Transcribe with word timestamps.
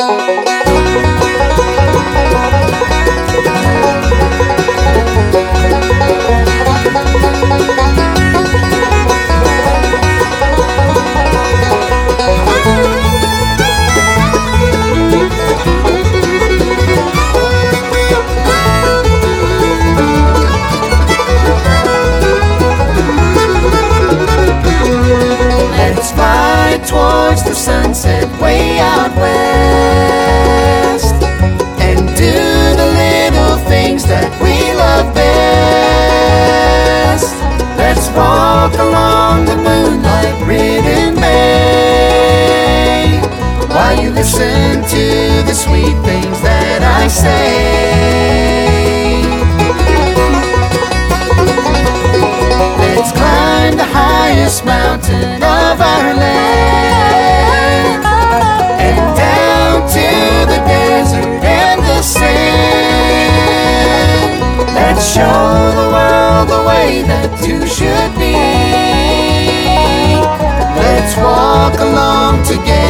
Let's 0.00 0.59
that 67.20 67.32
two 67.44 67.60
should 67.68 68.12
be. 68.16 68.32
Let's 70.80 71.16
walk 71.16 71.74
along 71.80 72.42
together, 72.44 72.89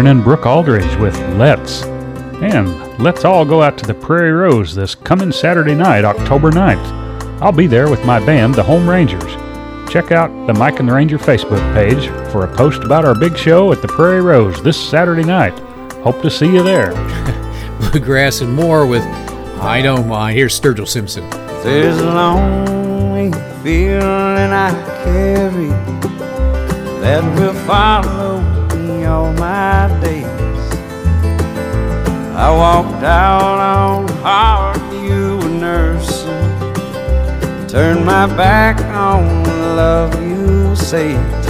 Darin 0.00 0.16
and 0.16 0.24
Brooke 0.24 0.46
Aldridge 0.46 0.96
with 0.96 1.14
Let's. 1.36 1.82
And 2.40 2.98
let's 2.98 3.26
all 3.26 3.44
go 3.44 3.60
out 3.60 3.76
to 3.76 3.86
the 3.86 3.92
Prairie 3.92 4.32
Rose 4.32 4.74
this 4.74 4.94
coming 4.94 5.30
Saturday 5.30 5.74
night, 5.74 6.06
October 6.06 6.50
9th. 6.50 7.42
I'll 7.42 7.52
be 7.52 7.66
there 7.66 7.90
with 7.90 8.02
my 8.06 8.18
band, 8.18 8.54
the 8.54 8.62
Home 8.62 8.88
Rangers. 8.88 9.34
Check 9.92 10.10
out 10.10 10.30
the 10.46 10.54
Mike 10.54 10.80
and 10.80 10.88
the 10.88 10.94
Ranger 10.94 11.18
Facebook 11.18 11.60
page 11.74 12.06
for 12.32 12.46
a 12.46 12.56
post 12.56 12.82
about 12.82 13.04
our 13.04 13.14
big 13.14 13.36
show 13.36 13.72
at 13.72 13.82
the 13.82 13.88
Prairie 13.88 14.22
Rose 14.22 14.62
this 14.62 14.88
Saturday 14.88 15.22
night. 15.22 15.58
Hope 16.02 16.22
to 16.22 16.30
see 16.30 16.46
you 16.46 16.62
there. 16.62 16.94
Bluegrass 17.92 18.40
and 18.40 18.54
more 18.54 18.86
with 18.86 19.02
I 19.60 19.82
Don't 19.82 20.08
Mind. 20.08 20.34
Here's 20.34 20.58
Sturgill 20.58 20.88
Simpson. 20.88 21.28
There's 21.62 22.00
a 22.00 22.06
lonely 22.06 23.32
feeling 23.62 24.00
I 24.00 24.70
carry 25.04 25.68
that 27.02 27.22
will 27.38 27.52
follow 27.66 28.40
me 28.40 28.49
all 29.10 29.32
my 29.32 29.88
days. 30.00 30.64
I 32.46 32.48
walked 32.50 33.02
out 33.02 33.58
on 33.58 34.08
heart 34.22 34.78
you 34.94 35.36
were 35.38 35.56
nursing, 35.68 36.46
turned 37.66 38.06
my 38.06 38.26
back 38.26 38.80
on 38.94 39.42
the 39.42 39.74
love 39.82 40.14
you 40.22 40.76
saved. 40.76 41.44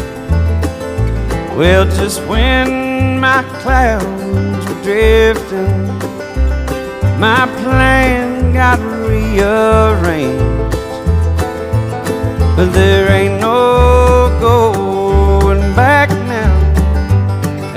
Well, 1.58 1.84
just 1.84 2.24
when 2.26 3.20
my 3.20 3.42
clouds 3.60 4.64
were 4.66 4.82
drifting, 4.82 5.86
my 7.20 7.44
plan 7.62 8.54
got 8.54 8.78
rearranged. 9.06 10.76
But 12.56 12.70
there 12.72 13.10
ain't 13.12 13.40
no 13.40 14.36
going 14.40 14.79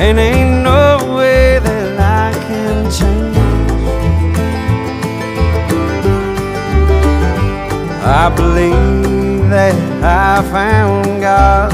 and 0.05 0.19
ain't 0.19 0.63
no 0.63 1.15
way 1.15 1.59
that 1.59 1.97
I 1.97 2.33
can 2.47 2.91
change. 2.91 3.37
I 8.21 8.25
believe 8.35 9.49
that 9.49 9.75
I 10.03 10.41
found 10.51 11.21
God 11.21 11.71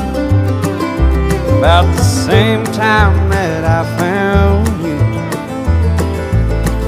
about 1.58 1.88
the 1.96 2.04
same 2.28 2.64
time 2.66 3.16
that 3.32 3.64
I 3.80 3.82
found 3.98 4.68
you. 4.86 5.00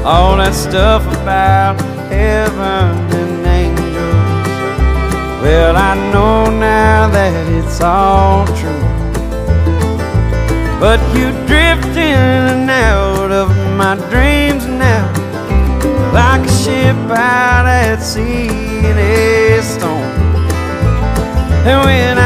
All 0.06 0.38
that 0.38 0.54
stuff 0.54 1.04
about 1.22 1.82
heaven 2.12 2.92
and 3.20 3.46
angels. 3.48 4.46
Well, 5.42 5.76
I 5.76 5.96
know 6.14 6.52
now 6.52 7.10
that 7.10 7.34
it's 7.58 7.82
all 7.82 8.46
true. 8.60 8.71
But 10.82 11.00
you 11.16 11.30
drift 11.46 11.96
in 11.96 12.42
and 12.54 12.68
out 12.68 13.32
of 13.32 13.50
my 13.78 13.94
dreams 14.10 14.66
now, 14.66 15.06
like 16.12 16.42
a 16.42 16.52
ship 16.52 16.98
out 17.12 17.68
at 17.68 18.00
sea 18.00 18.48
in 18.48 18.98
a 18.98 19.62
storm. 19.62 20.02
And 21.70 21.86
when 21.86 22.18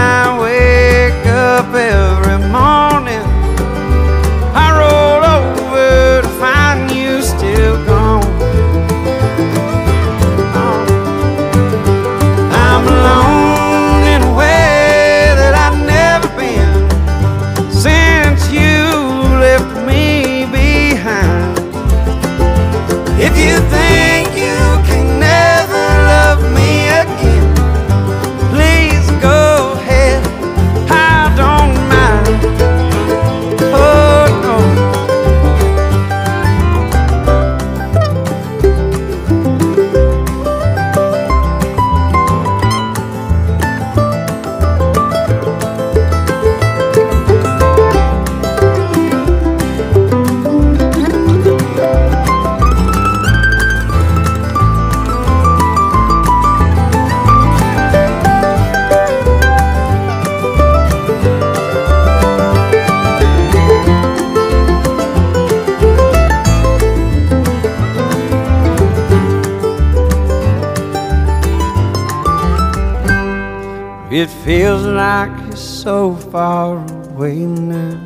it 74.16 74.30
feels 74.46 74.86
like 74.86 75.30
it's 75.52 75.60
so 75.60 76.16
far 76.16 76.78
away 77.10 77.36
now. 77.46 78.00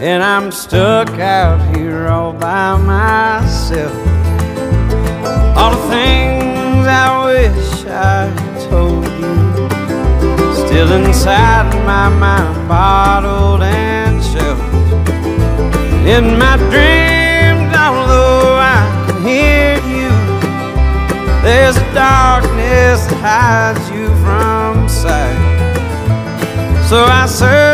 And 0.00 0.22
I'm 0.22 0.50
stuck 0.50 1.10
out 1.20 1.76
here 1.76 2.08
all 2.08 2.32
by 2.32 2.78
myself. 2.78 3.92
All 5.54 5.72
the 5.72 5.88
things 5.88 6.86
I 6.86 7.08
wish 7.26 7.84
I 7.86 8.30
told 8.70 9.04
you 9.20 9.34
Still 10.64 10.90
inside 10.92 11.68
my 11.84 12.08
mind, 12.08 12.68
bottled 12.68 13.62
and 13.62 14.22
shelved 14.24 15.08
In 16.08 16.38
my 16.38 16.56
dreams, 16.70 17.70
although 17.84 18.56
I 18.56 18.80
can 19.06 19.18
hear 19.28 19.74
you 19.92 20.10
There's 21.42 21.76
a 21.76 21.94
darkness 21.94 23.06
that 23.08 23.20
hides 23.20 23.90
you 23.90 23.95
So 26.96 27.04
I 27.04 27.26
search 27.26 27.65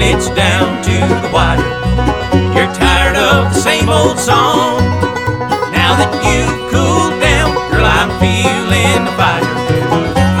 and 0.00 0.16
it's 0.16 0.28
down 0.30 0.82
to 0.82 0.96
the 1.22 1.30
wire. 1.32 1.60
You're 2.54 2.72
tired 2.72 3.16
of 3.16 3.52
the 3.52 3.60
same 3.60 3.88
old 3.88 4.18
song. 4.18 4.80
Now 5.72 5.96
that 6.00 6.12
you've 6.24 6.56
cooled 6.72 7.20
down, 7.20 7.52
girl, 7.68 7.84
I'm 7.84 8.10
feeling 8.16 9.04
the 9.04 9.14
fire. 9.16 9.44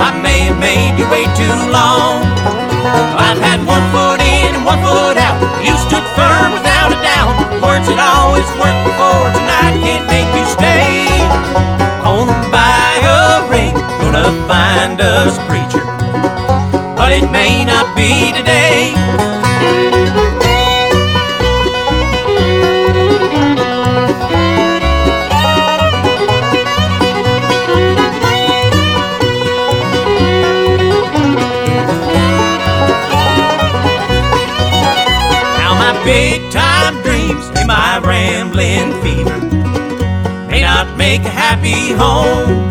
I 0.00 0.16
may 0.22 0.48
have 0.48 0.58
made 0.58 0.96
you 0.96 1.06
wait 1.12 1.28
too 1.36 1.56
long. 1.68 2.24
I've 3.20 3.40
had 3.40 3.60
one 3.68 3.84
foot 3.92 4.20
in 4.20 4.56
and 4.56 4.64
one 4.64 4.80
foot 4.80 5.16
out. 5.20 5.36
You 5.60 5.76
stood 5.76 6.04
firm 6.16 6.56
without 6.56 6.96
a 6.96 6.98
doubt. 7.04 7.60
Words 7.60 7.88
that 7.88 8.00
always 8.00 8.48
worked 8.56 8.79
happy 41.60 41.92
home. 41.92 42.68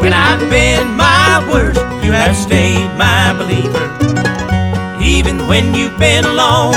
When 0.00 0.12
I've 0.12 0.40
been 0.50 0.96
my 0.96 1.44
worst, 1.52 1.80
you 2.04 2.12
have 2.12 2.34
stayed 2.34 2.88
my 2.96 3.34
believer. 3.36 3.92
Even 5.02 5.46
when 5.46 5.74
you've 5.74 5.98
been 5.98 6.24
alone, 6.24 6.74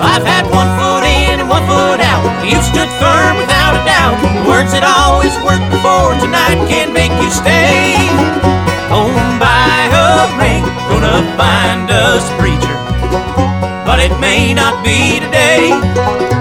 I've 0.00 0.24
had 0.24 0.48
one 0.48 0.70
foot 0.80 1.04
in 1.04 1.40
and 1.40 1.48
one 1.48 1.64
foot 1.68 2.00
out. 2.00 2.24
You 2.44 2.56
stood 2.62 2.88
firm 2.96 3.36
without 3.36 3.76
a 3.76 3.84
doubt. 3.84 4.16
Words 4.48 4.72
that 4.72 4.84
always 4.84 5.34
worked 5.44 5.68
before 5.68 6.16
tonight 6.16 6.56
can't 6.68 6.92
make 6.92 7.12
you 7.20 7.30
stay. 7.30 7.92
Home 8.88 9.38
by 9.38 9.92
a 9.92 10.24
ring, 10.40 10.64
gonna 10.88 11.20
find 11.36 11.90
us 11.90 12.24
a 12.30 12.34
preacher, 12.40 12.76
but 13.84 14.00
it 14.00 14.14
may 14.20 14.54
not 14.54 14.82
be 14.84 15.20
today. 15.20 16.33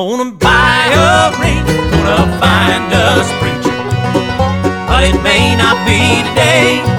Gonna 0.00 0.32
buy 0.32 0.86
a 0.94 1.30
ring, 1.42 1.62
gonna 1.92 2.40
find 2.40 2.90
us 2.90 3.30
preacher 3.38 3.76
but 4.88 5.04
it 5.04 5.22
may 5.22 5.54
not 5.54 5.76
be 5.86 6.26
today. 6.30 6.89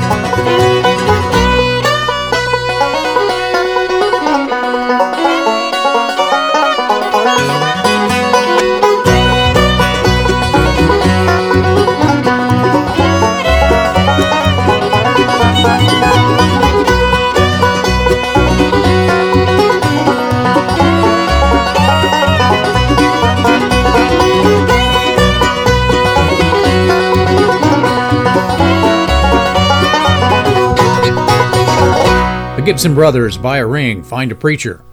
The 32.62 32.66
Gibson 32.66 32.94
Brothers 32.94 33.40
buy 33.40 33.58
a 33.58 33.66
ring, 33.66 34.04
find 34.04 34.32
a 34.32 34.36
preacher. 34.36 34.84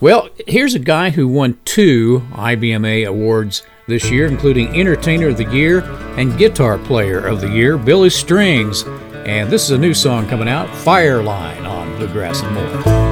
Well, 0.00 0.30
here's 0.48 0.74
a 0.74 0.80
guy 0.80 1.10
who 1.10 1.28
won 1.28 1.56
two 1.64 2.26
IBMA 2.32 3.06
awards 3.06 3.62
this 3.86 4.10
year, 4.10 4.26
including 4.26 4.74
Entertainer 4.74 5.28
of 5.28 5.36
the 5.36 5.44
Year 5.44 5.82
and 6.18 6.36
Guitar 6.36 6.76
Player 6.76 7.24
of 7.24 7.40
the 7.40 7.48
Year, 7.48 7.78
Billy 7.78 8.10
Strings. 8.10 8.82
And 8.82 9.48
this 9.48 9.62
is 9.62 9.70
a 9.70 9.78
new 9.78 9.94
song 9.94 10.26
coming 10.26 10.48
out, 10.48 10.68
Fireline, 10.70 11.64
on 11.70 11.96
Bluegrass 11.98 12.42
and 12.42 12.52
More. 12.52 13.03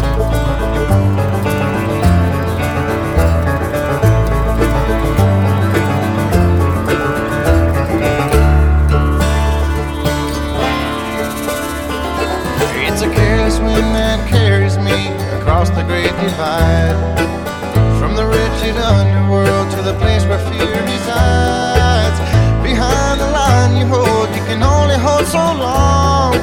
the 15.83 15.89
great 15.89 16.15
divide. 16.23 16.97
From 17.99 18.15
the 18.15 18.25
wretched 18.25 18.77
underworld 18.77 19.71
to 19.73 19.83
the 19.83 19.95
place 19.99 20.25
where 20.27 20.39
fear 20.51 20.83
resides. 20.85 22.19
Behind 22.63 23.21
the 23.21 23.31
line 23.31 23.77
you 23.77 23.87
hold, 23.87 24.29
you 24.37 24.43
can 24.47 24.63
only 24.63 24.97
hold 24.97 25.27
so 25.27 25.39
long. 25.39 26.35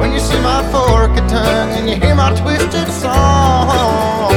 When 0.00 0.12
you 0.12 0.20
see 0.20 0.40
my 0.42 0.62
forked 0.72 1.18
tongue 1.28 1.70
and 1.78 1.88
you 1.88 1.96
hear 1.96 2.14
my 2.14 2.30
twisted 2.40 2.88
song. 2.88 4.32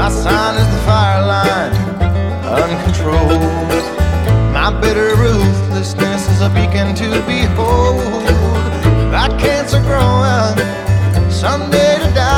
My 0.00 0.08
sign 0.10 0.54
is 0.62 0.68
the 0.74 0.82
fire 0.88 1.22
line, 1.34 1.72
uncontrolled. 2.44 3.84
My 4.52 4.70
bitter 4.80 5.14
ruthlessness 5.16 6.28
is 6.28 6.40
a 6.40 6.50
beacon 6.50 6.94
to 6.94 7.08
behold. 7.26 8.39
That 9.20 9.38
cancer 9.38 9.82
growing, 9.82 10.56
someday 11.30 11.98
to 11.98 12.14
die. 12.14 12.29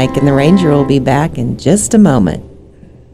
Mike, 0.00 0.16
and 0.16 0.26
the 0.26 0.32
Ranger 0.32 0.70
will 0.70 0.86
be 0.86 0.98
back 0.98 1.36
in 1.36 1.58
just 1.58 1.92
a 1.92 1.98
moment. 1.98 2.49